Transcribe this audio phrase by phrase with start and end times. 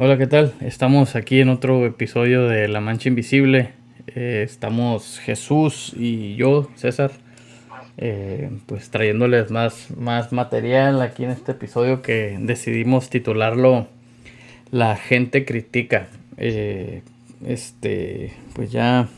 [0.00, 0.54] Hola, ¿qué tal?
[0.60, 3.72] Estamos aquí en otro episodio de La Mancha Invisible.
[4.06, 7.10] Eh, estamos Jesús y yo, César,
[7.96, 13.88] eh, pues trayéndoles más, más material aquí en este episodio que decidimos titularlo
[14.70, 16.06] La gente critica.
[16.36, 17.02] Eh,
[17.44, 19.08] este, pues ya,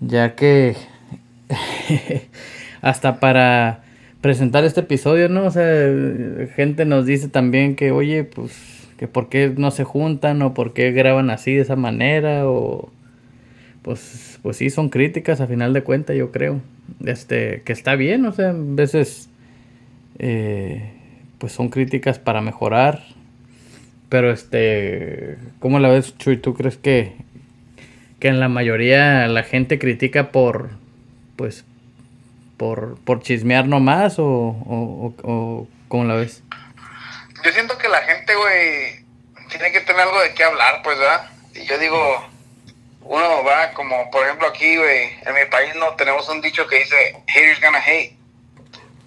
[0.00, 0.76] ya que
[2.82, 3.84] hasta para
[4.20, 5.46] presentar este episodio, ¿no?
[5.46, 5.90] O sea,
[6.54, 10.72] gente nos dice también que, oye, pues, que por qué no se juntan o por
[10.72, 12.90] qué graban así de esa manera o...
[13.82, 16.60] Pues, pues sí, son críticas a final de cuentas, yo creo.
[17.04, 19.28] Este, que está bien, o sea, a veces,
[20.18, 20.90] eh,
[21.38, 23.02] pues son críticas para mejorar.
[24.08, 26.36] Pero este, ¿cómo la ves, Chuy?
[26.36, 27.12] ¿Tú crees que,
[28.18, 30.70] que en la mayoría la gente critica por,
[31.36, 31.64] pues,
[32.56, 36.42] por, por chismear nomás o, o, o, cómo la ves?
[37.86, 39.04] Que la gente, güey,
[39.48, 41.30] tiene que tener algo de qué hablar, pues, ¿verdad?
[41.54, 42.28] Y yo digo,
[43.02, 46.80] uno va como, por ejemplo, aquí, güey, en mi país no tenemos un dicho que
[46.80, 48.16] dice, haters gonna hate.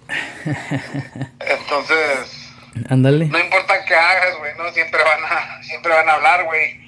[1.40, 2.52] Entonces,
[2.88, 3.26] ándale.
[3.26, 6.80] No importa qué hagas, güey, no, siempre van a, siempre van a hablar, güey.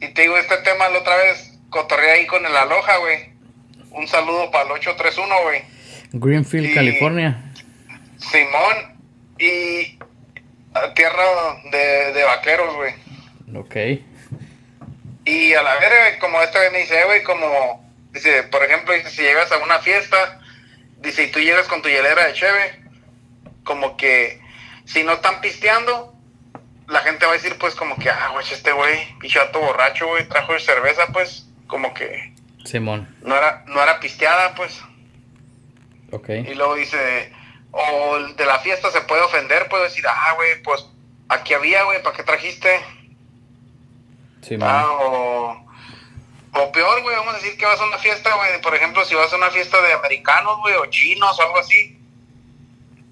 [0.00, 3.30] Y te digo, este tema la otra vez cotorreé ahí con el Aloha, güey.
[3.90, 5.62] Un saludo para el 831, güey.
[6.12, 7.40] Greenfield, Y- California.
[8.18, 8.98] Simón
[9.38, 9.95] y
[10.84, 11.24] a tierra
[11.70, 12.94] de, de vaqueros, güey.
[13.56, 13.76] Ok.
[15.24, 18.94] Y a la verga, como este güey me dice, "Eh, güey, como, dice, por ejemplo,
[18.94, 20.40] dice, si llegas a una fiesta,
[20.98, 22.80] dice, y tú llegas con tu hielera de cheve,
[23.64, 24.40] como que
[24.84, 26.14] si no están pisteando,
[26.86, 30.28] la gente va a decir, pues, como que, ah, güey, este güey, pichato borracho, güey,
[30.28, 32.32] trajo de cerveza, pues, como que
[32.64, 33.12] Simón.
[33.22, 34.80] no era, no era pisteada, pues.
[36.12, 36.28] Ok.
[36.28, 37.32] Y luego dice,
[37.76, 40.86] o el de la fiesta se puede ofender, puede decir, ah, güey, pues,
[41.28, 42.80] aquí había, güey, ¿para qué trajiste?
[44.40, 44.68] Simón.
[44.70, 45.66] Ah, o,
[46.52, 49.14] o peor, güey, vamos a decir que vas a una fiesta, güey, por ejemplo, si
[49.14, 51.98] vas a una fiesta de americanos, güey, o chinos o algo así,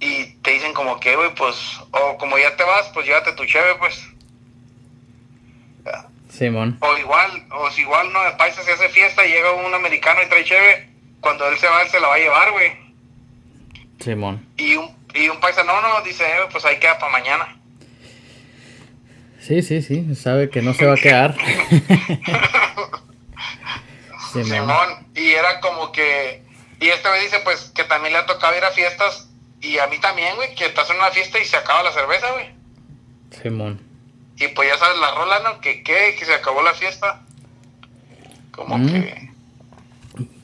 [0.01, 1.57] y te dicen como que, güey, pues,
[1.91, 4.03] o como ya te vas, pues llévate tu cheve, pues.
[6.31, 6.79] Simón.
[6.81, 8.25] O igual, o si igual, ¿no?
[8.25, 11.69] De paisa se hace fiesta y llega un americano y trae cheve, cuando él se
[11.69, 12.84] va, él se la va a llevar, güey.
[14.01, 14.47] Simón.
[14.57, 17.57] Y un, y un paisa, no, no, dice, eh, pues ahí queda para mañana.
[19.41, 20.15] Sí, sí, sí.
[20.15, 21.37] Sabe que no se va a quedar.
[24.33, 24.47] Simón.
[24.51, 26.43] Simón, y era como que,
[26.81, 29.29] y este me dice pues que también le ha tocado ir a fiestas,
[29.61, 32.31] y a mí también, güey, que estás en una fiesta y se acaba la cerveza,
[32.33, 32.51] güey.
[33.43, 33.81] Simón.
[34.37, 35.61] Y pues ya sabes la rola, ¿no?
[35.61, 37.23] Que qué, que se acabó la fiesta.
[38.51, 38.87] Como Mm.
[38.93, 39.31] que...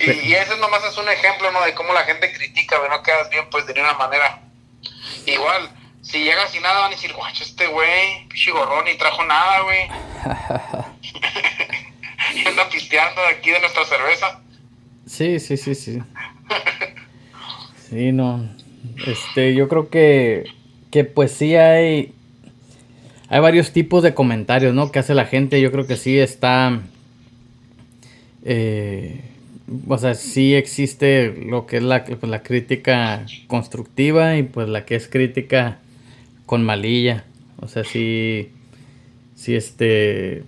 [0.01, 1.63] Y, y ese nomás es un ejemplo, ¿no?
[1.63, 4.41] De cómo la gente critica, güey, no quedas bien, pues, de ninguna manera.
[5.27, 5.71] Igual,
[6.03, 9.61] si llegas sin nada, van a decir, guacho, este güey, pichi gorrón, ni trajo nada,
[9.61, 9.89] güey.
[12.35, 14.41] y anda pisteando de aquí de nuestra cerveza.
[15.07, 15.99] Sí, sí, sí, sí.
[17.89, 18.49] Sí, no.
[19.07, 20.45] Este, yo creo que,
[20.91, 22.15] que pues sí hay,
[23.29, 24.91] hay varios tipos de comentarios, ¿no?
[24.91, 25.61] Que hace la gente.
[25.61, 26.81] Yo creo que sí está,
[28.45, 29.21] eh,
[29.89, 34.85] o sea, sí existe lo que es la, pues, la crítica constructiva y pues la
[34.85, 35.79] que es crítica
[36.47, 37.25] con malilla.
[37.59, 38.51] O sea, sí,
[39.37, 40.43] sí, este,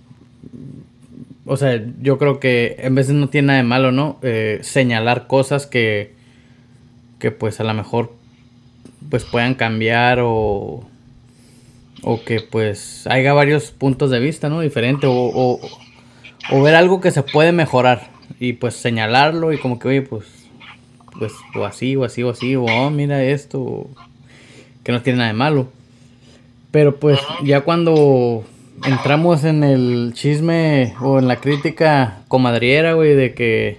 [1.45, 4.19] o sea, yo creo que en veces no tiene nada de malo, ¿no?
[4.23, 6.13] Eh, señalar cosas que,
[7.19, 8.13] que pues a lo mejor
[9.09, 10.83] pues puedan cambiar o,
[12.01, 14.59] o que pues haya varios puntos de vista, ¿no?
[14.59, 15.59] Diferente o, o,
[16.51, 20.25] o ver algo que se puede mejorar y pues señalarlo y como que, oye, pues,
[21.17, 23.89] pues, o así, o así, o así, o oh, mira esto, o-
[24.83, 25.67] que no tiene nada de malo.
[26.71, 28.43] Pero pues ya cuando
[28.85, 33.77] entramos en el chisme o en la crítica comadriera, güey, de que...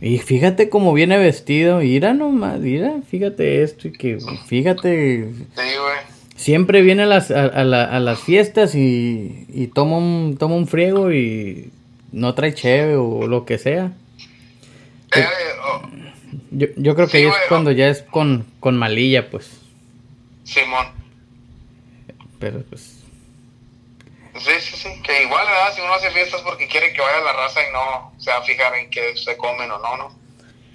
[0.00, 5.96] Y fíjate cómo viene vestido, mira nomás, mira, fíjate esto y que, fíjate, Sí, güey.
[6.36, 10.54] siempre viene a las, a, a la- a las fiestas y, y toma, un, toma
[10.56, 11.70] un friego y
[12.12, 13.92] no trae cheve o lo que sea.
[15.14, 15.26] Eh,
[15.64, 15.82] oh,
[16.50, 19.60] Yo, yo creo que Sí, ahí es cuando ya es con, con malilla, pues.
[20.44, 20.86] Simón.
[22.38, 22.96] Pero pues,
[24.38, 25.02] Sí, sí, sí.
[25.02, 25.74] Que igual, ¿verdad?
[25.74, 28.42] Si uno hace fiestas porque quiere que vaya la raza y no se va a
[28.42, 30.18] fijar en que se comen o no, ¿no?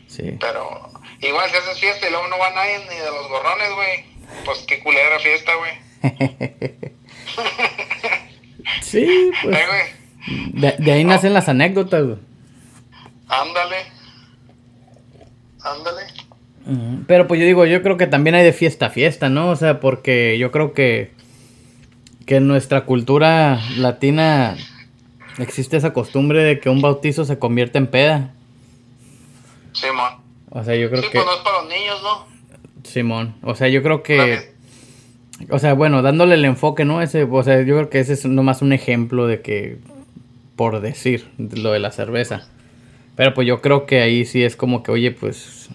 [0.07, 0.35] sí.
[0.39, 0.89] Pero
[1.21, 4.05] igual si haces fiesta y luego no va nadie ni de los gorrones, güey.
[4.45, 5.71] Pues qué culera fiesta, güey.
[8.81, 9.67] Sí, pues.
[9.67, 10.00] Güey.
[10.53, 12.17] De, de ahí nacen las anécdotas, güey.
[13.27, 13.77] Ándale.
[15.63, 16.01] Ándale.
[17.07, 19.49] Pero pues yo digo, yo creo que también hay de fiesta a fiesta, ¿no?
[19.49, 21.11] O sea, porque yo creo que
[22.25, 24.55] que en nuestra cultura latina
[25.39, 28.31] existe esa costumbre de que un bautizo se convierte en peda.
[29.73, 30.13] Simón.
[30.49, 31.17] O sea, yo creo Sí, que...
[31.17, 32.27] pues no es para los niños, ¿no?
[32.83, 33.35] Simón.
[33.41, 34.51] O sea, yo creo que...
[35.49, 37.01] O sea, bueno, dándole el enfoque, ¿no?
[37.01, 39.79] Ese, o sea, yo creo que ese es nomás un ejemplo de que,
[40.61, 42.43] por decir, lo de la cerveza.
[43.15, 45.69] Pero pues yo creo que ahí sí es como que, oye, pues,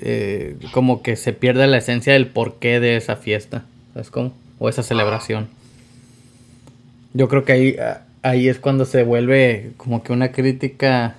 [0.00, 4.32] eh, como que se pierde la esencia del porqué de esa fiesta, ¿sabes cómo?
[4.58, 5.48] O esa celebración.
[7.12, 11.16] Yo creo que ahí, ah, ahí es cuando se vuelve como que una crítica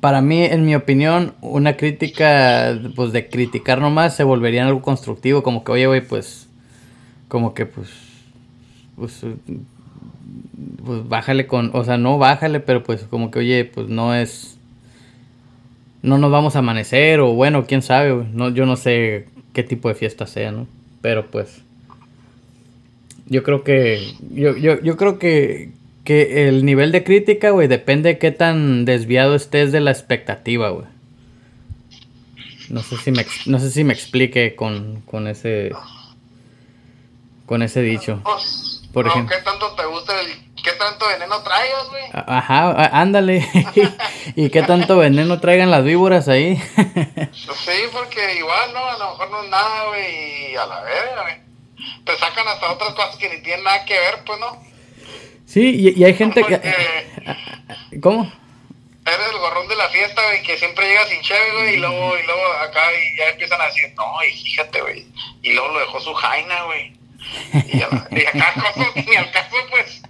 [0.00, 5.42] para mí, en mi opinión, una crítica, pues de criticar nomás, se volvería algo constructivo,
[5.42, 6.46] como que, oye, güey, pues,
[7.26, 7.88] como que, pues,
[8.94, 9.24] pues,
[10.84, 14.58] pues, bájale con, o sea, no bájale, pero pues, como que, oye, pues, no es,
[16.02, 19.88] no nos vamos a amanecer, o bueno, quién sabe, no, yo no sé qué tipo
[19.88, 20.66] de fiesta sea, ¿no?
[21.02, 21.62] Pero pues,
[23.26, 25.70] yo creo que, yo, yo, yo creo que,
[26.04, 30.70] que el nivel de crítica, güey, depende de qué tan desviado estés de la expectativa,
[30.70, 30.86] güey.
[32.68, 35.72] No sé si me, no sé si me explique con, con ese,
[37.46, 38.20] con ese dicho.
[38.22, 39.36] Pues, Por no, ejemplo.
[39.36, 40.50] ¿qué tanto te gusta el...
[40.62, 42.02] ¿Qué tanto veneno traigas, güey?
[42.12, 43.48] A- Ajá, a- ándale.
[44.36, 46.56] ¿Y qué tanto veneno traigan las víboras ahí?
[47.32, 48.84] Sí, porque igual, ¿no?
[48.84, 51.36] A lo mejor no es nada, güey, y a la verga, güey.
[52.04, 54.62] Te sacan hasta otras cosas que ni tienen nada que ver, pues, ¿no?
[55.46, 56.60] sí, y, y hay gente que...
[58.02, 58.30] ¿Cómo?
[59.06, 62.16] eres el gorrón de la fiesta, güey, que siempre llega sin cheve, güey, y luego,
[62.18, 65.06] y luego acá y ya empiezan a decir, no, y fíjate, güey.
[65.42, 66.92] Y luego lo dejó su jaina, güey.
[67.52, 68.14] Y, a la- y
[69.08, 70.02] ni al caso, pues.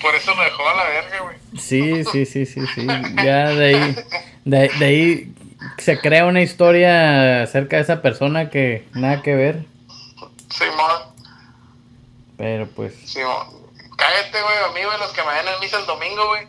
[0.00, 1.36] Por eso lo dejó a la verga, güey.
[1.58, 2.86] Sí, sí, sí, sí, sí.
[3.24, 3.96] Ya de ahí,
[4.44, 5.32] de, de ahí
[5.78, 9.64] se crea una historia acerca de esa persona que nada que ver.
[10.50, 10.92] Simón,
[12.36, 13.46] Pero pues, Simón.
[13.96, 16.46] Cállate, güey, a mí, güey, los que me ven en misa el domingo, güey.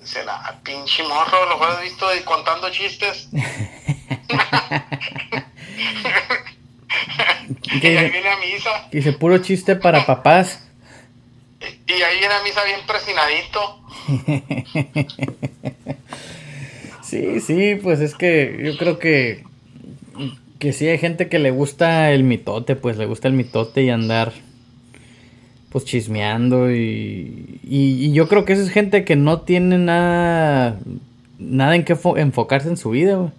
[0.00, 3.28] Dicen, ah, pinche morro, lo has visto contando chistes.
[7.74, 8.70] y ¿Qué ahí viene a misa.
[8.90, 10.66] Dice puro chiste para papás.
[11.86, 13.80] Y ahí viene a misa bien presinadito.
[17.02, 19.44] Sí, sí, pues es que yo creo que
[20.58, 23.90] que sí hay gente que le gusta el mitote, pues le gusta el mitote y
[23.90, 24.32] andar
[25.70, 30.78] pues chismeando y, y, y yo creo que esa es gente que no tiene nada
[31.38, 33.30] nada en fo- enfocarse en su vida, güey.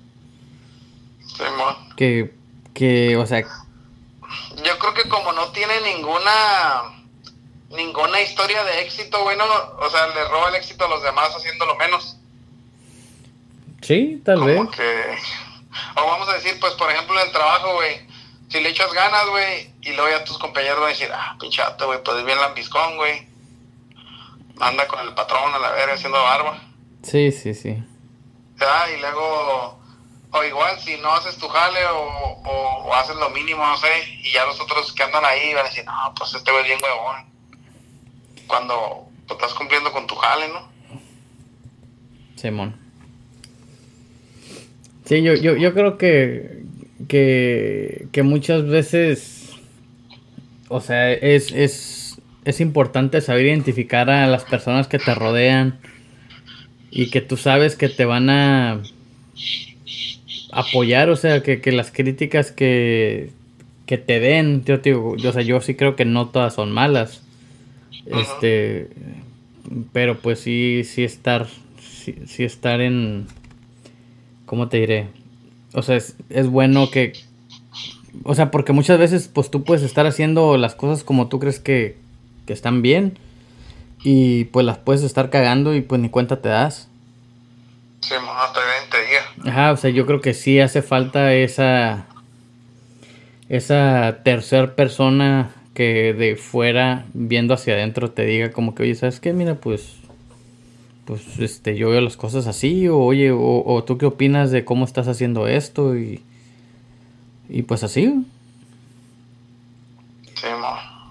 [1.26, 1.76] Simón.
[1.96, 2.32] Que
[2.74, 6.32] que, o sea, Yo creo que como no tiene ninguna
[7.70, 9.44] ninguna historia de éxito, bueno,
[9.80, 12.18] o sea, le roba el éxito a los demás haciéndolo menos.
[13.82, 14.58] sí, tal vez.
[14.58, 15.18] Como que
[15.96, 18.08] o vamos a decir, pues por ejemplo en el trabajo, güey,
[18.50, 21.88] si le echas ganas, güey, y luego ya tus compañeros van a decir, "Ah, pinchato,
[21.88, 23.28] güey, pues es bien lambiscón, güey."
[24.60, 26.62] Anda con el patrón a la verga haciendo barba.
[27.02, 27.84] Sí, sí, sí.
[28.56, 28.88] ¿verdad?
[28.96, 29.80] Y luego,
[30.34, 33.88] o igual, si no haces tu jale o, o- haces lo mínimo, no sé,
[34.24, 36.68] y ya los otros que andan ahí van a decir, no, pues este güey es
[36.70, 37.32] bien huevón.
[38.48, 40.72] Cuando pues, estás cumpliendo con tu jale, ¿no?
[42.36, 42.76] Simón.
[45.06, 46.64] Sí, yo, yo, yo creo que,
[47.08, 49.52] que, que muchas veces,
[50.70, 55.80] o sea, es, es, es importante saber identificar a las personas que te rodean
[56.90, 58.82] y que tú sabes que te van a
[60.54, 63.32] apoyar, o sea, que, que las críticas que,
[63.86, 66.72] que te den, yo, digo, yo, o sea, yo sí creo que no todas son
[66.72, 67.22] malas.
[68.06, 68.90] Este,
[69.92, 71.48] pero pues sí, sí estar,
[71.80, 73.28] sí, sí estar en,
[74.46, 75.08] ¿cómo te diré?
[75.74, 77.14] O sea, es, es bueno que,
[78.24, 81.60] o sea, porque muchas veces pues tú puedes estar haciendo las cosas como tú crees
[81.60, 81.98] que,
[82.46, 83.18] que están bien
[84.04, 86.90] y pues las puedes estar cagando y pues ni cuenta te das.
[88.02, 88.16] Sí,
[89.46, 92.06] Ajá, o sea, yo creo que sí hace falta esa,
[93.50, 99.20] esa tercer persona que de fuera viendo hacia adentro te diga como que, oye, ¿sabes
[99.20, 99.34] qué?
[99.34, 99.98] Mira, pues,
[101.06, 104.64] pues, este, yo veo las cosas así, o oye, o, o tú qué opinas de
[104.64, 106.22] cómo estás haciendo esto y,
[107.50, 108.26] y pues así.
[110.36, 110.48] Sí.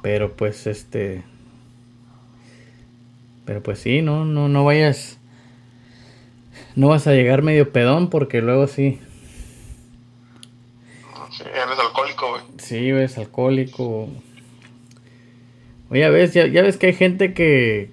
[0.02, 1.22] Pero pues, este,
[3.44, 5.18] pero pues sí, no, no, no vayas,
[6.74, 8.98] no vas a llegar medio pedón porque luego sí.
[11.30, 12.42] Sí, eres alcohólico, güey.
[12.58, 14.08] Sí, ves, alcohólico.
[15.90, 17.90] Oye, ya ves, ya, ya ves que hay gente que,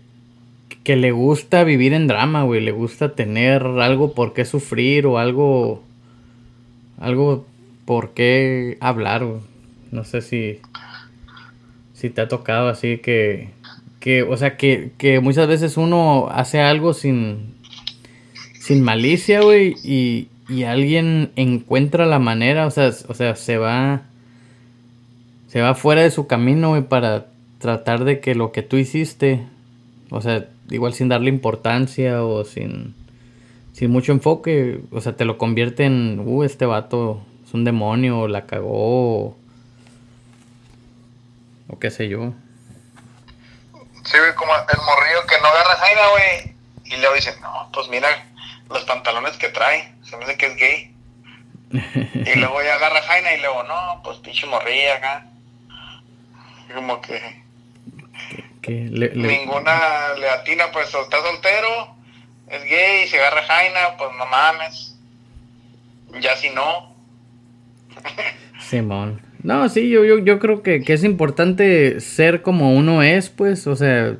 [0.83, 2.61] que le gusta vivir en drama, güey.
[2.61, 5.83] Le gusta tener algo por qué sufrir o algo.
[6.99, 7.45] Algo
[7.85, 9.41] por qué hablar, güey.
[9.91, 10.59] No sé si.
[11.93, 13.51] si te ha tocado así que,
[13.99, 17.55] que o sea, que, que muchas veces uno hace algo sin,
[18.69, 24.03] sin malicia, güey, y, y alguien encuentra la manera, o sea, o sea, se va,
[25.47, 27.25] se va fuera de su camino, güey, para
[27.57, 29.43] tratar de que lo que tú hiciste,
[30.11, 32.93] o sea, igual sin darle importancia o sin,
[33.73, 38.27] sin mucho enfoque, o sea, te lo convierte en, uh, este vato es un demonio,
[38.27, 39.35] la cagó, o,
[41.81, 42.33] qué sé yo.
[44.03, 47.89] Sí, güey, como el morrillo que no agarra jaina, güey, y luego dice, no, pues
[47.89, 48.28] mira
[48.69, 50.95] los pantalones que trae, se me hace que es gay.
[51.71, 55.25] y luego ya agarra jaina y luego, no, pues pinche morrilla acá.
[56.73, 57.39] Como que
[58.69, 61.95] Ninguna le atina, pues está soltero,
[62.47, 64.95] es gay, se agarra Jaina, pues no mames.
[66.21, 66.95] Ya si no.
[68.59, 69.21] Simón.
[69.41, 73.67] No, sí, yo, yo, yo creo que, que, es importante ser como uno es, pues,
[73.67, 74.17] o sea,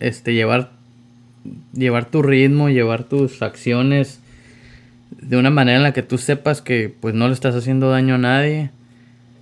[0.00, 0.70] este, llevar,
[1.72, 4.20] llevar tu ritmo, llevar tus acciones
[5.10, 8.16] de una manera en la que tú sepas que, pues, no le estás haciendo daño
[8.16, 8.70] a nadie.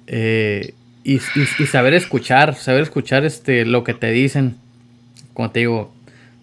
[0.06, 4.56] Eh, y, saber escuchar, saber escuchar este, lo que te dicen.
[5.34, 5.92] Como te digo,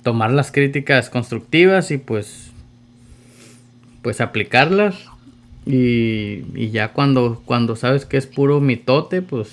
[0.03, 2.51] tomar las críticas constructivas y pues,
[4.01, 4.95] pues aplicarlas.
[5.65, 9.49] Y, ya cuando, cuando sabes que es puro mitote, pues,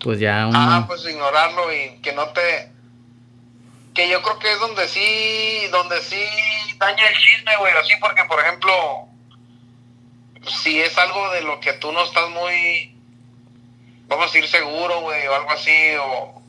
[0.00, 0.58] pues ya uno...
[0.58, 2.75] Ah, pues ignorarlo y que no te...
[3.96, 6.22] Que yo creo que es donde sí, donde sí
[6.76, 9.08] daña el chisme, güey, así porque, por ejemplo,
[10.62, 12.96] si es algo de lo que tú no estás muy
[14.08, 16.42] vamos a ir seguro, güey, o algo así, o,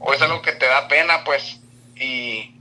[0.00, 1.60] o es algo que te da pena, pues,
[1.96, 2.54] y,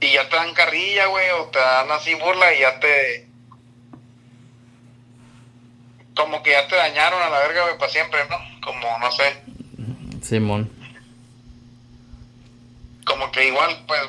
[0.00, 3.28] y ya te dan carrilla, güey, o te dan así burla y ya te,
[6.14, 8.36] como que ya te dañaron a la verga, güey, para siempre, ¿no?
[8.60, 9.42] Como, no sé.
[10.22, 10.70] Simón.
[13.04, 14.00] Como que igual, pues,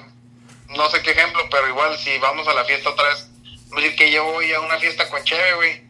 [0.69, 3.29] no sé qué ejemplo, pero igual si vamos a la fiesta otra vez,
[3.75, 5.85] decir que yo voy a una fiesta con Cheve, güey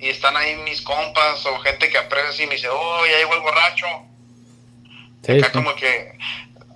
[0.00, 3.34] y están ahí mis compas o gente que aprecia y me dice, oh, ya llegó
[3.34, 3.86] el borracho.
[5.24, 6.16] Sí, Acá como que,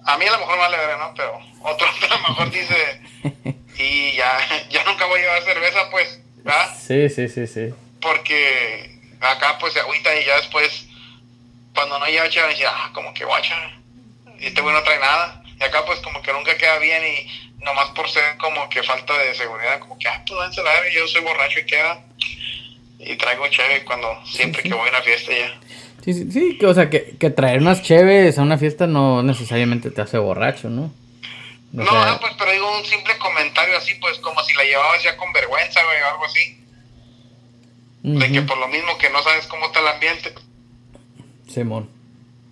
[0.05, 1.15] a mí a lo mejor me vale ver, ¿no?
[1.17, 3.01] Pero otro a lo mejor dice,
[3.79, 4.39] y ya,
[4.69, 6.77] ya nunca voy a llevar cerveza, pues, ¿verdad?
[6.79, 7.75] Sí, sí, sí, sí.
[8.01, 10.87] Porque acá pues se agüita y ya después,
[11.75, 13.57] cuando no lleva chévere, dice, ah, como que guacha,
[14.39, 15.43] este güey no trae nada.
[15.59, 19.17] Y acá pues como que nunca queda bien y nomás por ser como que falta
[19.19, 22.05] de seguridad, como que, ah, pues la ver, yo soy borracho y queda
[22.99, 25.61] y traigo cheve cuando siempre que voy a una fiesta ya.
[26.05, 29.23] Sí, sí, sí, que, o sea, que, que traer unas cheves a una fiesta no
[29.23, 30.93] necesariamente te hace borracho, ¿no?
[31.73, 35.17] no, no, pues, pero digo un simple comentario así, pues, como si la llevabas ya
[35.17, 36.61] con vergüenza, güey, o algo así.
[38.03, 40.35] De que por lo mismo que no sabes cómo está el ambiente.
[41.49, 41.89] Simón.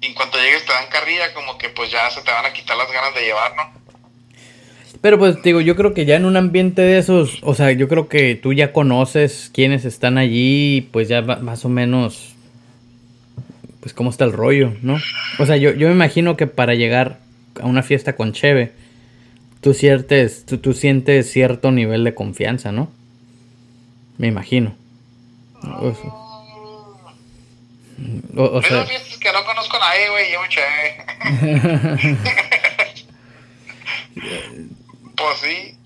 [0.02, 2.52] Y en cuanto llegues te dan carrilla, como que pues ya se te van a
[2.52, 3.82] quitar las ganas de llevar, ¿no?
[5.00, 7.88] Pero pues digo, yo creo que ya en un ambiente de esos, o sea, yo
[7.88, 12.34] creo que tú ya conoces quiénes están allí, pues ya más o menos,
[13.80, 14.98] pues cómo está el rollo, ¿no?
[15.38, 17.18] O sea, yo, yo me imagino que para llegar
[17.60, 18.72] a una fiesta con Cheve,
[19.60, 22.90] tú sientes, tú, tú sientes cierto nivel de confianza, ¿no?
[24.18, 24.76] Me imagino.
[28.36, 28.84] O, sea...
[28.84, 30.96] fiestas que no conozco a nadie, güey, yo Cheve.
[35.16, 35.76] Pues sí.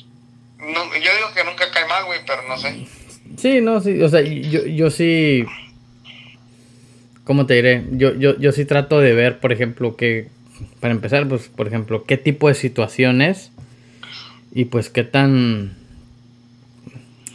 [0.59, 2.87] No, yo digo que nunca cae mal, güey, pero no sé.
[3.37, 4.03] Sí, no, sí.
[4.03, 5.45] O sea, yo, yo sí.
[7.25, 7.85] ¿Cómo te diré?
[7.93, 10.29] Yo, yo, yo sí trato de ver, por ejemplo, que.
[10.81, 13.53] Para empezar, pues, por ejemplo, qué tipo de situaciones.
[14.53, 15.77] Y pues qué tan.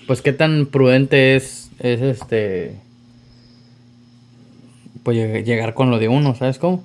[0.07, 1.69] Pues qué tan prudente es.
[1.79, 2.75] Es este.
[5.03, 6.83] Pues llegar con lo de uno, ¿sabes cómo?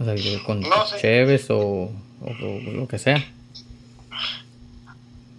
[0.00, 2.32] O sea, con no, Cheves o, o
[2.72, 3.24] lo que sea.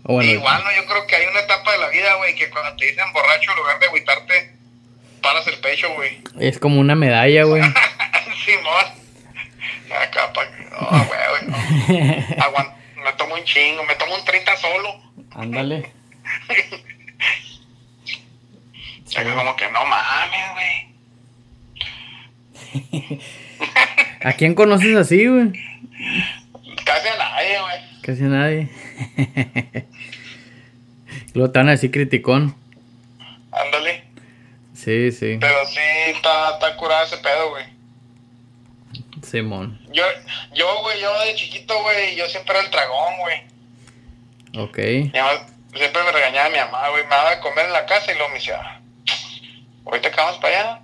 [0.06, 0.72] Igual, ¿no?
[0.76, 3.52] Yo creo que hay una etapa de la vida, güey, que cuando te dicen borracho,
[3.52, 4.54] en lugar de agüitarte,
[5.22, 6.22] paras el pecho, güey.
[6.40, 7.62] Es como una medalla, güey.
[8.46, 8.86] Simón.
[10.02, 10.44] Acá, pa...
[10.46, 12.74] No, güey, no.
[13.04, 14.96] Me tomo un chingo, me tomo un 30 solo.
[15.32, 15.92] Ándale.
[18.06, 19.18] sí.
[19.36, 20.93] como que no mames, güey.
[24.24, 25.52] ¿A quién conoces así, güey?
[26.86, 28.02] Casi a nadie, güey.
[28.02, 28.70] Casi a nadie.
[31.34, 32.56] Lo tan así criticón.
[33.52, 34.04] Ándale.
[34.74, 35.38] Sí, sí.
[35.40, 37.66] Pero sí, está, está curado ese pedo, güey.
[39.24, 39.80] Simón.
[39.92, 40.04] Yo,
[40.54, 43.54] yo, güey, yo de chiquito, güey, yo siempre era el dragón, güey.
[44.56, 44.76] Ok.
[44.76, 47.04] siempre me regañaba mi mamá, güey.
[47.04, 48.82] Me daba de comer en la casa y luego me decía,
[49.86, 50.82] ahorita vamos para allá.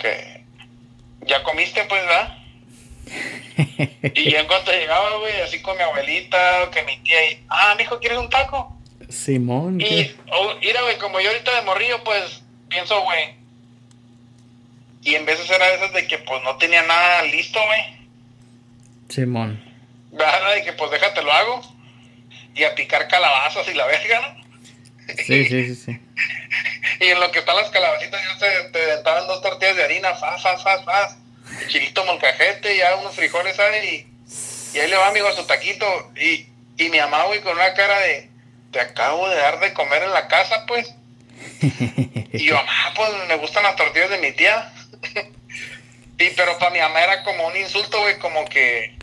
[0.00, 0.33] que,
[1.26, 2.38] ya comiste, pues, ¿verdad?
[4.14, 7.74] y yo en cuanto llegaba, güey, así con mi abuelita, que mi tía, y, ah,
[7.78, 8.76] mijo, ¿quieres un taco?
[9.08, 9.80] Simón.
[9.80, 13.44] Y, oh, mira, güey, como yo ahorita de morrillo, pues, pienso, güey,
[15.04, 17.80] y en veces era esas de que, pues, no tenía nada listo, güey.
[19.10, 19.62] Simón.
[20.10, 20.54] ¿Verdad?
[20.54, 21.60] De que, pues, déjate lo hago.
[22.54, 24.44] Y a picar calabazas y la verga, ¿no?
[25.16, 26.00] Sí, sí, sí, sí.
[27.04, 30.14] y en lo que están las calabacitas, ya te, te aventaban dos tortillas de harina,
[30.14, 31.16] faz, faz, faz, faz.
[31.68, 34.08] Chilito molcajete, ya unos frijoles ahí.
[34.72, 35.86] Y, y ahí le va, amigo, a su taquito.
[36.16, 36.46] Y,
[36.76, 38.30] y mi mamá, güey, con una cara de,
[38.70, 40.94] te acabo de dar de comer en la casa, pues.
[41.60, 44.72] y yo, mamá, pues me gustan las tortillas de mi tía.
[46.18, 48.96] y pero para mi mamá era como un insulto, güey, como que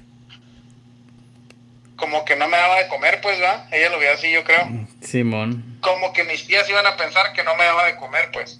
[2.02, 3.68] como que no me daba de comer, pues, ¿va?
[3.72, 4.68] Ella lo veía así, yo creo.
[5.02, 5.78] Simón.
[5.82, 8.60] Como que mis tías iban a pensar que no me daba de comer, pues.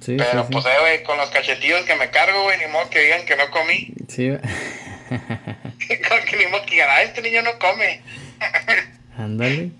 [0.00, 2.88] Sí, Pero sí, pues, eh, güey, con los cachetillos que me cargo, güey, ni modo
[2.90, 3.92] que digan que no comí.
[4.08, 4.30] sí.
[6.08, 8.00] Como que ni modo que digan, ah, este niño no come.
[9.18, 9.70] Ándale.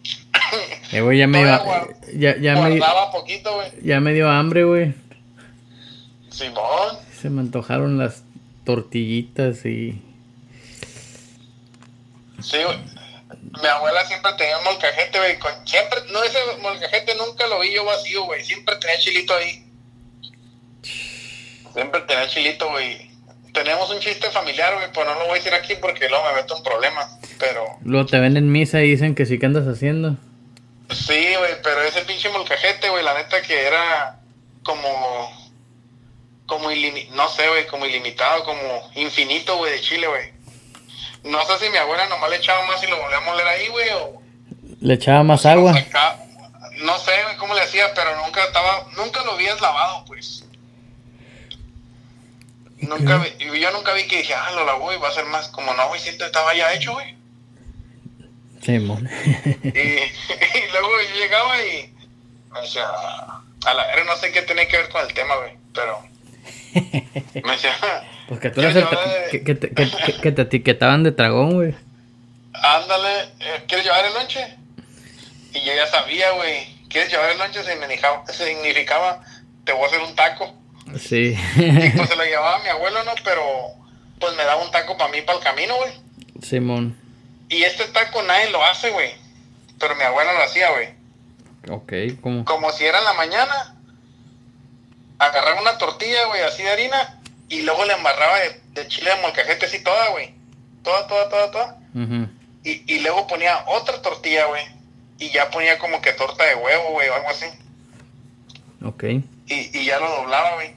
[0.92, 3.68] Eh, güey, ya me dio, guar- ya, ya me, Guardaba poquito, güey.
[3.82, 4.94] ya me dio hambre, güey.
[6.30, 6.98] Simón.
[7.18, 8.24] Se me antojaron las
[8.64, 10.02] tortillitas y...
[12.42, 12.58] Sí.
[13.62, 15.38] Mi abuela siempre tenía un molcajete, güey.
[15.38, 18.42] con- Siempre, no, ese molcajete nunca lo vi yo vacío, güey.
[18.44, 19.64] Siempre tenía chilito ahí.
[21.72, 23.10] Siempre tenía chilito, güey.
[23.52, 26.34] Tenemos un chiste familiar, güey, pues no lo voy a decir aquí porque luego me
[26.34, 27.18] meto en problemas.
[27.38, 30.16] Pero, Luego te ven en misa y dicen que sí que andas haciendo.
[30.90, 34.20] sí, güey, pero ese pinche molcajete, güey, la neta que era
[34.62, 35.52] como,
[36.46, 40.32] como ilimi- no sé, güey, como ilimitado, como infinito, güey, de chile, güey.
[41.24, 43.68] No sé si mi abuela nomás le echaba más y lo volvía a moler ahí,
[43.68, 44.20] güey, o...
[44.80, 45.72] Le echaba más agua.
[45.76, 46.18] Acá,
[46.78, 50.44] no sé cómo le hacía, pero nunca estaba, nunca lo habías lavado, pues.
[52.78, 55.24] Nunca vi- y yo nunca vi que dije, ah, lo lavó y va a ser
[55.26, 57.14] más como no, güey, siento estaba ya hecho, güey.
[58.60, 59.08] Simón.
[59.62, 61.94] Y, y luego yo llegaba y
[62.50, 65.56] me decía, a la verga, no sé qué tenía que ver con el tema, güey,
[65.72, 66.02] pero
[66.74, 67.72] me decía,
[68.28, 71.12] Pues que tú eras el tra- que, que, te- que, que- que te etiquetaban de
[71.12, 71.74] tragón, güey.
[72.54, 74.56] ándale, eh, ¿quieres llevar el lonche?
[75.54, 77.62] Y yo ya sabía, güey, ¿quieres llevar el lonche?
[77.62, 79.20] Significaba, significaba
[79.64, 80.54] te voy a hacer un taco.
[80.98, 81.36] Sí.
[81.56, 83.12] Y pues se lo llevaba a mi abuelo, ¿no?
[83.24, 83.42] Pero
[84.18, 85.92] pues me daba un taco para mí, para el camino, güey.
[86.42, 86.96] Simón.
[87.48, 89.10] Y este taco nadie lo hace, güey.
[89.78, 90.88] Pero mi abuela lo hacía, güey.
[91.70, 92.44] Ok, ¿cómo?
[92.44, 93.76] Como si era en la mañana,
[95.26, 99.22] agarraba una tortilla, güey, así de harina, y luego le embarraba de, de chile de
[99.22, 100.34] molcajete así toda, güey.
[100.82, 101.78] Toda, toda, toda, toda.
[102.64, 104.64] Y, y luego ponía otra tortilla, güey.
[105.18, 107.46] Y ya ponía como que torta de huevo, güey, o algo así.
[108.84, 109.04] Ok.
[109.04, 110.74] y, y ya lo doblaba, güey.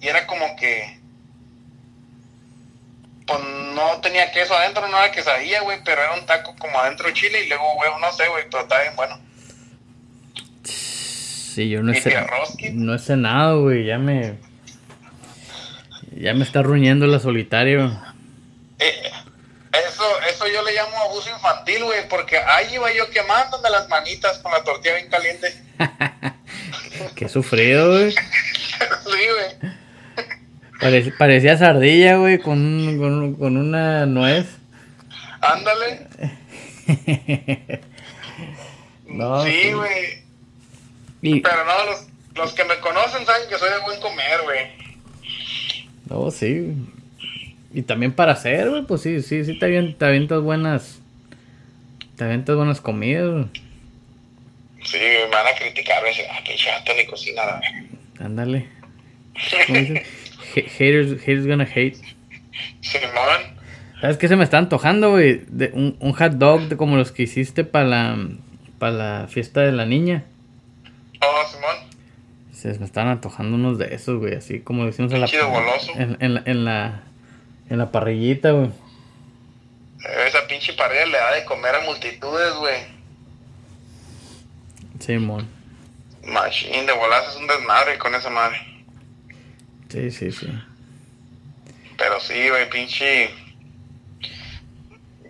[0.00, 0.98] Y era como que.
[3.26, 7.06] Pues no tenía queso adentro, no era quesadilla, güey, pero era un taco como adentro
[7.06, 9.18] de chile y luego huevo, no sé, güey, pero está bien bueno.
[11.54, 12.10] Sí, yo no ¿Y sé.
[12.10, 12.70] Pierroski?
[12.70, 13.84] No he cenado, güey.
[13.86, 14.34] Ya me.
[16.16, 17.86] Ya me está ruñendo la solitario.
[18.78, 19.10] Eh,
[19.88, 24.38] eso, eso yo le llamo abuso infantil, güey, porque ahí iba yo quemándome las manitas
[24.38, 25.52] con la tortilla bien caliente.
[27.16, 28.10] Qué sufrido, güey.
[28.12, 28.18] sí,
[29.06, 29.72] güey.
[30.80, 34.46] Parec- parecía sardilla, güey, con, un- con, con una nuez.
[35.40, 36.06] Ándale.
[39.06, 39.72] No, sí.
[39.72, 40.23] güey.
[41.24, 44.66] Y, Pero no, los, los que me conocen saben que soy de buen comer, güey.
[46.10, 46.74] no, sí.
[47.72, 51.00] Y también para hacer, güey, pues sí, sí, sí, te avientas, te avientas buenas.
[52.18, 53.46] Te avientas buenas comidas, güey.
[54.84, 57.84] Sí, me van a criticar, dicen, ah, pinche ni cocina, la verga".
[58.20, 58.68] Ándale.
[60.78, 61.96] Haters, haters gonna hate.
[62.82, 63.56] Simón.
[64.02, 65.40] ¿Sabes qué se me está antojando, güey?
[65.48, 68.28] De un, un hot dog de como los que hiciste para la,
[68.78, 70.24] para la fiesta de la niña.
[71.26, 71.76] Oh, Simón.
[72.52, 75.26] Se me están antojando unos de esos, güey, así como lo hicimos en la,
[75.96, 77.02] en, en la, en la,
[77.68, 78.70] en la parrillita, güey.
[80.26, 82.76] Esa pinche pared le da de comer a multitudes, güey.
[85.00, 85.48] Simón.
[86.24, 88.56] Machine de bolas es un desmadre con esa madre.
[89.88, 90.48] Sí, sí, sí.
[91.96, 93.30] Pero sí, güey, pinche.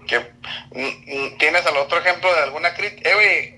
[0.07, 3.11] Que, mm, mm, ¿Tienes al otro ejemplo de alguna crítica?
[3.11, 3.54] Eh, güey,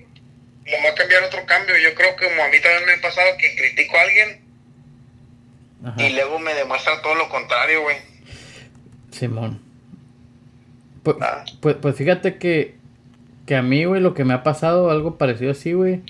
[0.67, 1.75] me voy a cambiar otro cambio.
[1.77, 4.41] Yo creo que como a mí también me ha pasado que critico a alguien
[5.85, 6.03] Ajá.
[6.03, 7.97] y luego me demuestra todo lo contrario, güey.
[9.11, 9.61] Simón.
[11.03, 11.43] Pues, Ah.
[11.61, 12.75] pues, pues fíjate que,
[13.45, 16.01] que a mí, güey, lo que me ha pasado, algo parecido así, güey.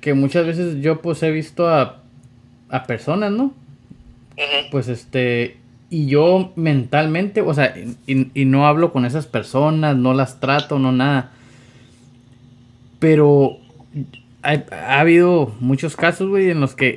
[0.00, 2.02] Que muchas veces yo pues he visto a,
[2.70, 3.52] a personas, ¿no?
[4.70, 5.56] Pues este,
[5.90, 7.74] y yo mentalmente, o sea,
[8.06, 11.32] y, no hablo con esas personas, no las trato, no nada.
[12.98, 13.58] Pero
[14.42, 16.96] ha, habido muchos casos, güey, en los que,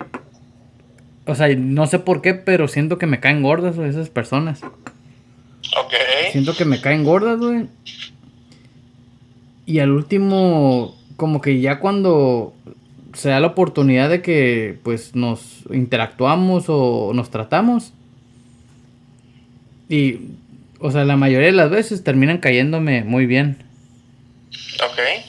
[1.26, 4.62] o sea, no sé por qué, pero siento que me caen gordas, esas personas.
[4.64, 5.94] Ok.
[6.32, 7.68] Siento que me caen gordas, güey.
[9.66, 12.54] Y al último, como que ya cuando
[13.14, 17.94] se da la oportunidad de que, pues, nos interactuamos o nos tratamos,
[19.90, 20.20] y,
[20.80, 23.58] o sea, la mayoría de las veces terminan cayéndome muy bien.
[24.84, 25.29] Ok.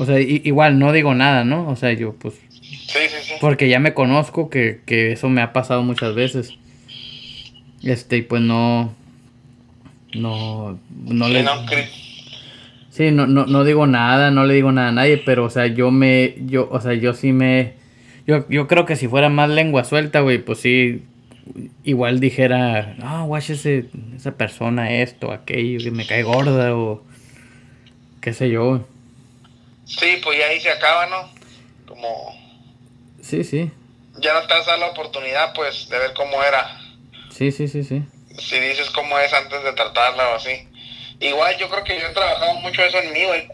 [0.00, 1.68] O sea, igual no digo nada, ¿no?
[1.68, 2.34] O sea, yo pues...
[2.50, 3.34] Sí, sí, sí.
[3.38, 6.54] Porque ya me conozco que, eso me ha pasado muchas veces.
[7.82, 8.94] Este, y pues no...
[10.14, 10.78] No...
[11.04, 11.44] No le...
[12.88, 15.66] sí, no, no, no digo nada, no le digo nada a nadie, pero, o sea,
[15.66, 16.34] yo me...
[16.46, 17.74] Yo, o sea, yo sí me...
[18.26, 21.02] Yo, yo creo que si fuera más lengua suelta, güey, pues sí
[21.84, 23.84] igual dijera, no, watch ese,
[24.16, 27.02] esa persona esto, aquello, que me cae gorda o
[28.22, 28.86] qué sé yo.
[29.98, 31.30] Sí, pues ya ahí se acaba, ¿no?
[31.86, 32.34] Como...
[33.20, 33.70] Sí, sí.
[34.18, 36.80] Ya no te has dado la oportunidad, pues, de ver cómo era.
[37.30, 38.02] Sí, sí, sí, sí.
[38.38, 40.68] Si dices cómo es antes de tratarla o así.
[41.18, 43.48] Igual yo creo que yo he trabajado mucho eso en mí, güey.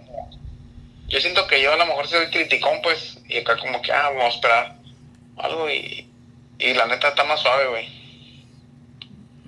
[1.09, 4.11] Yo siento que yo a lo mejor soy criticón, pues, y acá como que, ah,
[4.11, 4.77] vamos a esperar
[5.38, 6.09] algo y,
[6.59, 7.88] y la neta está más suave, güey.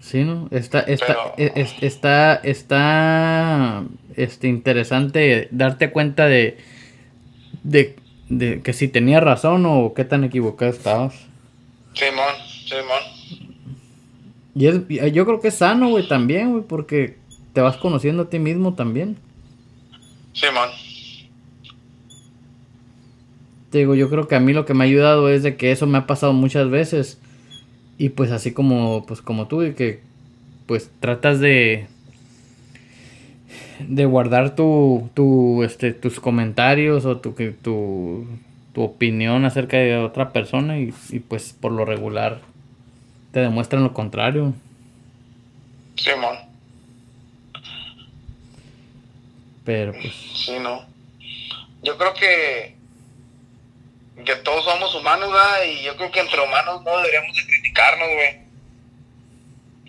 [0.00, 0.48] Sí, ¿no?
[0.50, 3.82] Está, está, e, está, está,
[4.16, 6.56] este, interesante darte cuenta de,
[7.68, 7.96] de,
[8.28, 11.14] de que si tenía razón o qué tan equivocado estabas.
[11.94, 12.34] Simón,
[12.66, 13.18] Simón.
[14.54, 17.16] Y es, yo creo que es sano, güey, también, güey, porque
[17.52, 19.16] te vas conociendo a ti mismo también.
[20.32, 20.70] Simón.
[23.70, 25.70] Te digo, yo creo que a mí lo que me ha ayudado es de que
[25.70, 27.20] eso me ha pasado muchas veces.
[27.98, 30.00] Y pues así como, pues como tú, y que
[30.66, 31.86] pues tratas de
[33.80, 38.26] de guardar tu, tu este tus comentarios o tu, tu,
[38.74, 42.40] tu opinión acerca de otra persona y, y pues por lo regular
[43.32, 44.54] te demuestran lo contrario.
[45.96, 46.36] Simón.
[49.64, 50.14] Pero pues.
[50.14, 50.82] Sí, no.
[51.82, 52.78] Yo creo que
[54.24, 55.62] que todos somos humanos, ¿verdad?
[55.64, 58.38] Y yo creo que entre humanos no deberíamos de criticarnos, güey.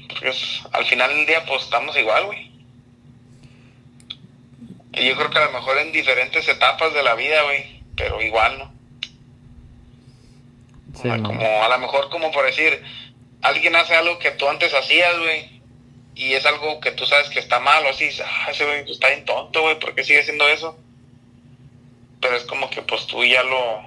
[0.07, 0.33] Porque
[0.71, 2.48] al final del día, pues estamos igual, güey.
[4.93, 8.21] Y yo creo que a lo mejor en diferentes etapas de la vida, güey, pero
[8.21, 8.79] igual, ¿no?
[11.23, 12.83] como a lo mejor como por decir,
[13.41, 15.61] alguien hace algo que tú antes hacías, güey,
[16.15, 19.09] y es algo que tú sabes que está mal, o así, ah, ese güey está
[19.09, 20.77] bien tonto, güey, ¿por qué sigue haciendo eso?
[22.19, 23.81] Pero es como que pues tú ya lo,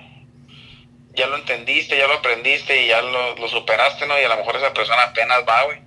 [1.15, 4.19] ya lo entendiste, ya lo aprendiste y ya lo, superaste, ¿no?
[4.19, 5.81] Y a lo mejor esa persona apenas va, güey.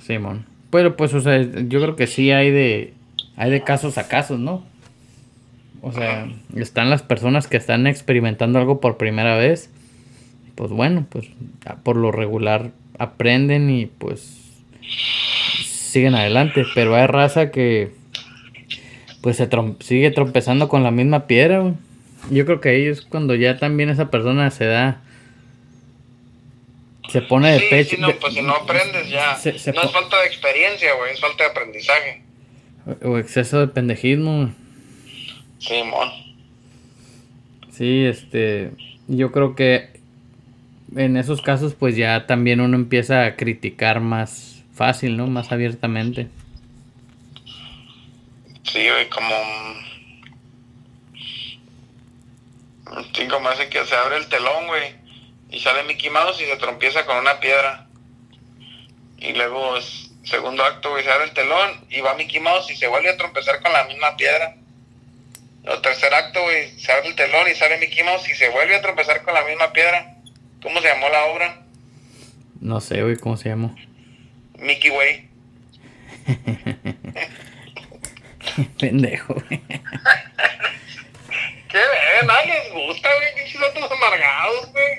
[0.00, 0.49] Simón.
[0.70, 2.94] Pero pues, o sea, yo creo que sí hay de,
[3.36, 4.64] hay de casos a casos, ¿no?
[5.82, 9.70] O sea, están las personas que están experimentando algo por primera vez.
[10.54, 11.28] Pues bueno, pues
[11.82, 14.38] por lo regular aprenden y pues
[15.64, 16.64] siguen adelante.
[16.74, 17.92] Pero hay raza que
[19.22, 19.48] pues se
[19.80, 21.72] sigue trompezando con la misma piedra.
[22.30, 25.00] Yo creo que ahí es cuando ya también esa persona se da.
[27.10, 27.96] Se pone de pecho.
[27.96, 29.38] Sí, no, pues si no aprendes ya.
[29.42, 32.22] no es falta de experiencia, güey, es falta de aprendizaje.
[33.02, 34.52] O exceso de pendejismo.
[35.58, 36.08] Sí, mon.
[37.72, 38.72] Sí, este.
[39.08, 39.90] Yo creo que
[40.96, 45.26] en esos casos, pues ya también uno empieza a criticar más fácil, ¿no?
[45.26, 46.28] Más abiertamente.
[48.62, 49.34] Sí, güey, como
[53.12, 54.99] Sí, como hace que se abre el telón, güey.
[55.50, 57.86] Y sale Mickey Mouse y se trompieza con una piedra.
[59.18, 59.74] Y luego,
[60.24, 63.16] segundo acto, güey, se abre el telón y va Mickey Mouse y se vuelve a
[63.16, 64.56] trompezar con la misma piedra.
[65.64, 68.76] El tercer acto, güey, se abre el telón y sale Mickey Mouse y se vuelve
[68.76, 70.16] a tropezar con la misma piedra.
[70.62, 71.62] ¿Cómo se llamó la obra?
[72.60, 73.74] No sé, güey, ¿cómo se llamó?
[74.58, 75.28] Mickey Way.
[78.78, 79.60] Pendejo, güey.
[81.70, 82.26] ¿Qué ven?
[82.26, 83.34] Nadie les gusta, güey.
[83.36, 84.98] Qué chilotos amargados, güey.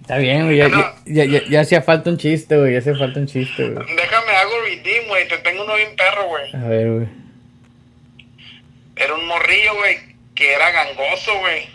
[0.00, 0.56] Está bien, güey.
[0.58, 0.68] Ya,
[1.06, 2.72] ya, ya, ya, hacía falta un chiste, güey.
[2.72, 3.94] Ya hacía falta un chiste, güey.
[3.94, 5.28] Déjame hago redeem, güey.
[5.28, 6.54] Te tengo uno bien perro, güey.
[6.54, 7.08] A ver, güey.
[8.96, 9.98] Era un morrillo, güey,
[10.34, 11.68] que era gangoso, güey.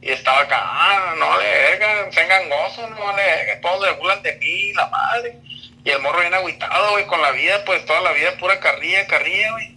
[0.00, 3.60] Y estaba acá, ah, no le verga, sean gangosos, no le verga.
[3.60, 5.36] Todos le burlan de mí, la madre.
[5.84, 9.06] Y el morro bien agüitado, güey, con la vida, pues toda la vida pura carrilla,
[9.06, 9.76] carrilla, güey.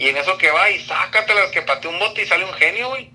[0.00, 2.88] Y en eso que va y sácatelas que pateó un bote y sale un genio,
[2.88, 3.10] güey.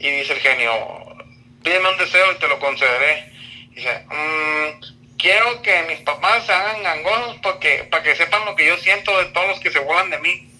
[0.00, 1.16] Y dice el genio,
[1.62, 3.32] pídeme un deseo y te lo concederé.
[3.70, 8.66] Dice, mmm, quiero que mis papás se hagan gangosos porque, para que sepan lo que
[8.66, 10.50] yo siento de todos los que se burlan de mí.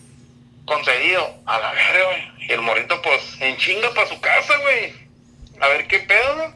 [0.64, 1.28] Concedido.
[1.44, 2.46] A la verga, güey.
[2.48, 4.94] Y el morrito, pues, en chinga para su casa, güey.
[5.60, 6.54] A ver qué pedo, ¿no?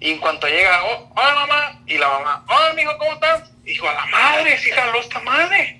[0.00, 3.50] Y en cuanto llega, oh, hola mamá, y la mamá, hola amigo, ¿cómo estás?
[3.66, 5.77] Hijo, a la madre, sí jaló esta madre.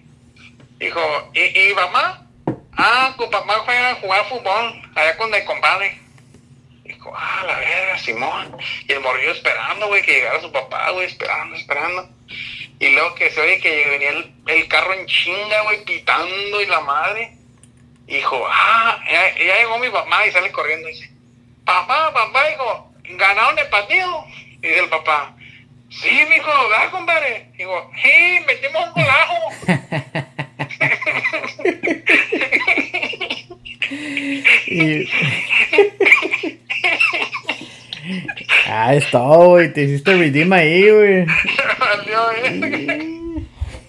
[0.89, 2.27] Dijo, ¿y, y mamá?
[2.75, 6.01] Ah, tu papá juega a jugar fútbol allá con el compadre.
[6.83, 8.57] Dijo, ah, la verga, Simón.
[8.89, 12.09] Y el morrillo esperando, güey, que llegara su papá, güey, esperando, esperando.
[12.79, 14.13] Y luego que se oye que venía
[14.47, 17.37] el, carro en chinga, güey, pitando y la madre.
[18.07, 21.11] Dijo, ah, ya, llegó mi papá y sale corriendo y dice,
[21.67, 24.25] papá, papá, hijo, ¿ganaron el partido?
[24.63, 25.37] Y dice el papá,
[25.91, 27.51] sí, mijo, ¿verdad, compadre?
[27.59, 30.39] Digo, sí, metimos un golazo.
[34.67, 35.09] Y...
[38.69, 39.73] ah, es todo, güey.
[39.73, 41.27] Te hiciste redeem ahí, güey.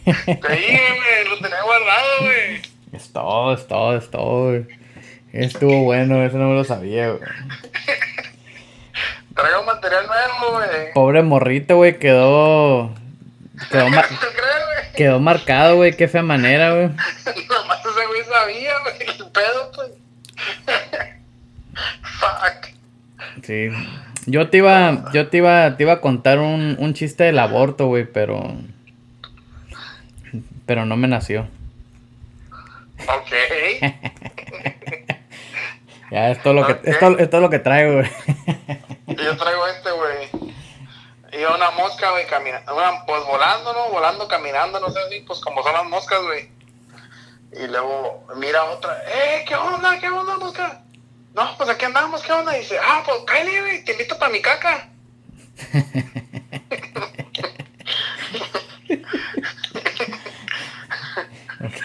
[0.06, 2.62] Te güey, lo tenía guardado, güey.
[2.93, 4.65] Es todo, es todo, es todo, güey.
[5.34, 7.21] Estuvo bueno, eso no me lo sabía, güey.
[9.36, 10.93] Traigo material nuevo, güey.
[10.93, 12.93] Pobre morrito, güey, quedó.
[14.99, 15.95] quedó marcado, güey.
[15.95, 16.88] Qué fea manera, güey.
[17.49, 19.91] Nomás ese güey sabía, güey, el pedo, pues.
[22.19, 22.67] Fuck.
[23.43, 23.69] Sí.
[24.25, 27.88] Yo te iba, yo te iba, te iba a contar un, un chiste del aborto,
[27.88, 28.55] güey, pero.
[30.65, 31.47] Pero no me nació.
[33.07, 33.31] Ok.
[36.12, 36.79] Ya, es todo lo que, Ok.
[36.85, 38.09] es todo, es lo que traigo, güey.
[39.05, 39.98] Yo traigo este, güey.
[41.39, 42.73] Y una mosca, güey, caminando.
[43.08, 43.89] Pues volando, ¿no?
[43.89, 46.52] Volando, caminando, no sé si, pues como son las moscas, güey.
[47.54, 49.02] Y luego mira otra.
[49.08, 50.82] ¡Eh, qué onda, qué onda, mosca!
[51.34, 52.58] No, pues aquí andamos, ¿qué onda?
[52.58, 54.89] Y dice, ah, pues cállate, güey, te invito para mi caca.
[61.62, 61.75] Ok,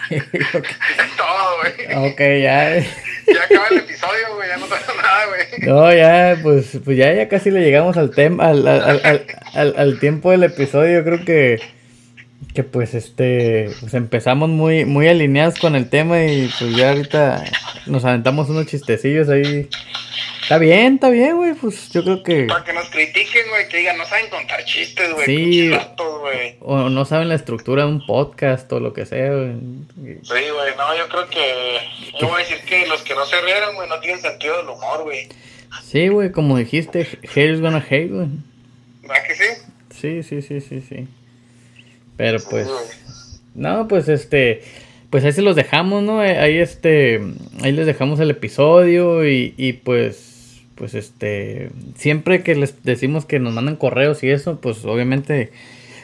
[0.53, 0.65] ok.
[0.99, 2.11] Es todo, güey.
[2.11, 2.81] Ok, ya.
[3.27, 5.67] Ya acaba el episodio, güey, ya no pasa nada, güey.
[5.69, 9.01] No, ya, pues, pues ya, ya casi le llegamos al tema, al, al,
[9.53, 11.03] al, al- tiempo del episodio.
[11.03, 11.59] Creo que,
[12.53, 17.43] que pues este, pues empezamos muy, muy alineados con el tema y pues ya ahorita
[17.87, 19.69] nos aventamos unos chistecillos ahí.
[20.45, 23.77] Está bien, está bien, güey, pues yo creo que Para que nos critiquen, güey, que
[23.77, 25.25] digan, no saben contar chistes, güey.
[25.25, 25.69] Sí.
[26.21, 26.57] güey.
[26.59, 29.55] o no saben la estructura de un podcast o lo que sea, güey.
[29.95, 31.79] Sí, güey, no, yo creo que.
[32.21, 34.69] Yo voy a decir que los que no se rieron, güey, no tienen sentido del
[34.69, 35.29] humor, güey.
[35.83, 38.27] Sí, güey, como dijiste, haters gonna hate, güey.
[39.01, 39.43] ¿Verdad que sí?
[39.99, 41.07] Sí, sí, sí, sí, sí.
[42.17, 44.61] Pero pues, Sí, no, pues este,
[45.09, 46.19] pues ahí se los dejamos, ¿no?
[46.19, 47.19] Ahí este,
[47.63, 50.34] ahí les dejamos el episodio y, y pues,
[50.75, 55.51] pues este, siempre que les decimos que nos mandan correos y eso, pues obviamente,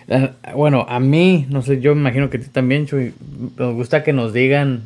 [0.07, 3.13] eh, bueno, a mí, no sé, yo me imagino que a ti también, Chuy,
[3.57, 4.83] nos gusta que nos digan,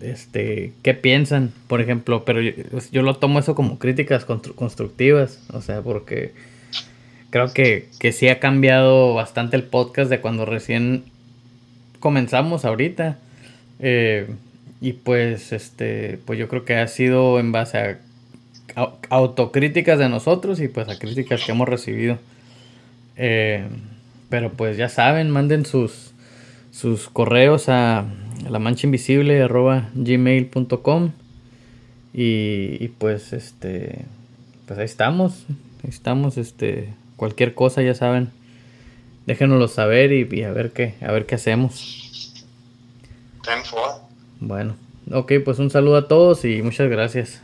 [0.00, 2.52] este, qué piensan, por ejemplo, pero yo,
[2.92, 6.32] yo lo tomo eso como críticas constru- constructivas, o sea, porque
[7.30, 11.04] creo que, que sí ha cambiado bastante el podcast de cuando recién
[11.98, 13.18] comenzamos ahorita.
[13.80, 14.28] Eh,
[14.80, 17.98] y pues, este, pues yo creo que ha sido en base a
[19.08, 22.18] autocríticas de nosotros y pues a críticas que hemos recibido.
[23.16, 23.66] Eh,
[24.28, 26.12] pero pues ya saben, manden sus,
[26.72, 28.04] sus correos a
[28.48, 29.46] la mancha invisible
[29.94, 31.12] gmail.com
[32.12, 34.04] y, y pues este
[34.66, 35.44] pues ahí estamos.
[35.82, 38.30] Ahí estamos este cualquier cosa ya saben.
[39.26, 42.44] Déjenoslo saber y, y a ver qué a ver qué hacemos.
[44.40, 44.76] Bueno
[45.12, 47.43] ok pues un saludo a todos y muchas gracias